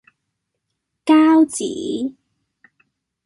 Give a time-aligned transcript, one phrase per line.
[1.05, 2.17] 膠紙